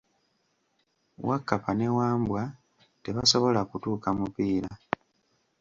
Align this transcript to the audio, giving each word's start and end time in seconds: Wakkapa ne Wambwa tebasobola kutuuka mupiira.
Wakkapa 1.27 1.71
ne 1.75 1.87
Wambwa 1.97 2.41
tebasobola 3.03 3.59
kutuuka 3.69 4.09
mupiira. 4.17 4.71